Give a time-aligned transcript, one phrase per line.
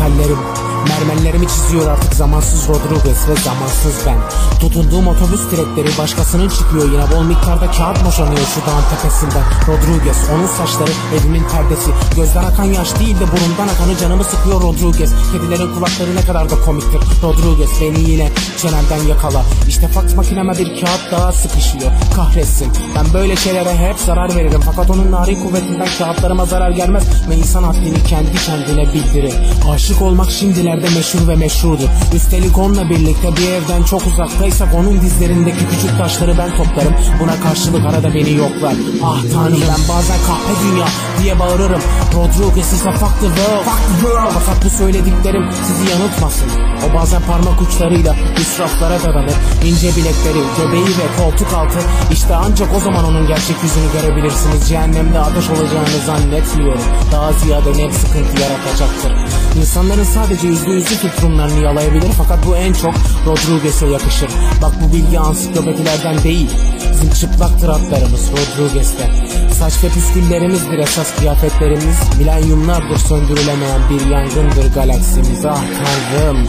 [0.00, 4.18] Kristallerim Mermerlerimi çiziyor artık zamansız Rodriguez ve zamansız ben.
[4.60, 6.92] Tutunduğum otobüs direkleri başkasının çıkıyor.
[6.92, 11.90] Yine Bol miktarda kağıt boşanıyor şu dağın tepesinden Rodriguez onun saçları evimin perdesi.
[12.16, 15.10] Gözden akan yaş değil de burundan akanı canımı sıkıyor Rodriguez.
[15.32, 17.00] Kedilerin kulakları ne kadar da komiktir.
[17.22, 18.28] Rodriguez beni yine
[18.62, 19.42] çenemden yakala.
[19.68, 21.92] İşte fax makineme bir kağıt daha sıkışıyor.
[22.16, 22.72] Kahretsin.
[22.96, 24.60] Ben böyle şeylere hep zarar veririm.
[24.66, 27.04] Fakat onun narin kuvvetinden kağıtlarıma zarar gelmez.
[27.30, 29.34] Ve insan haddini kendi kendine bildirir.
[29.72, 30.30] Aşık olmak
[30.70, 36.38] şimdilerde meşhur ve meşrudur Üstelik onunla birlikte bir evden çok uzaktaysak Onun dizlerindeki küçük taşları
[36.38, 36.94] ben toplarım.
[37.20, 38.74] Buna karşılık arada beni yoklar.
[39.04, 40.86] Ah tanrım ben bazen kahpe dünya
[41.22, 41.80] diye bağırırım.
[42.14, 44.30] Rodriguez ise fuck the world, fuck the world.
[44.34, 46.48] Fakat bu söylediklerim sizi yanıltmasın.
[46.86, 49.34] O bazen parmak uçlarıyla israflara dadanır.
[49.64, 51.78] İnce bilekleri, göbeği ve koltuk altı.
[52.12, 54.68] İşte ancak o zaman onun gerçek yüzünü görebilirsiniz.
[54.68, 56.82] Cehennemde ateş olacağını zannetmiyorum.
[57.12, 59.12] Daha ziyade net sıkıntı yaratacaktır.
[59.60, 62.94] İnsanların sadece yüzde yüzü filtrumlarını yalayabilir Fakat bu en çok
[63.26, 64.30] Rodriguez'e yakışır.
[64.62, 66.50] Bak bu bilgi ansiklopedilerden değil
[66.92, 69.10] Bizim çıplaktır atlarımız Rodriguez'te.
[69.58, 71.98] Saç ve püsküllerimizdir esas kıyafetlerimiz.
[72.18, 76.48] Milenyumlardır söndürülemeyen bir yangındır galaksimiz Ah tanrım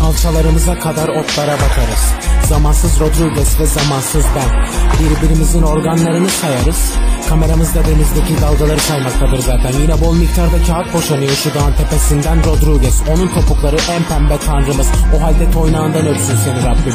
[0.00, 4.66] Kalçalarımıza kadar otlara bakarız Zamansız Rodriguez ve zamansız ben.
[5.00, 6.92] Birbirimizin organlarını sayarız.
[7.28, 9.72] Kameramız da denizdeki dalgaları saymaktadır zaten.
[9.72, 13.02] Yine bol miktarda kağıt boşanıyor şu dağın tepesinden Rodriguez.
[13.12, 14.88] Onun topukları en pembe tanrımız.
[15.16, 16.94] O halde toynağından öpsün seni Rabbim.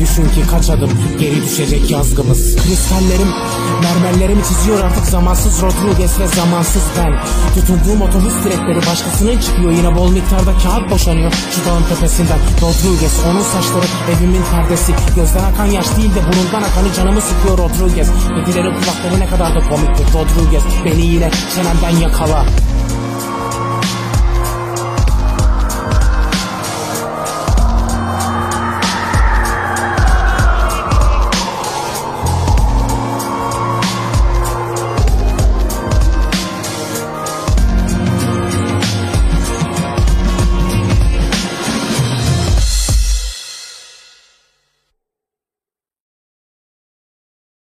[0.00, 2.56] Düşün ki kaç adım geri düşecek yazgımız.
[2.56, 3.28] Kristallerim
[3.82, 7.12] mermerlerimi çiziyor artık zamansız Rodriguez ve zamansız ben.
[7.54, 9.70] Tutunduğum otobüs direkleri başkasının çıkıyor.
[9.70, 12.38] Yine bol miktarda kağıt boşanıyor şu dağın tepesinden.
[12.62, 13.86] Rodriguez onun saçları
[14.16, 18.08] evimin perdesi Gözden akan yaş değil de burundan akanı canımı sıkıyor Rodriguez.
[18.28, 20.62] Kedilerin kulakları ne kadar da komiktir Rodriguez.
[20.84, 22.46] Beni yine çenemden yakala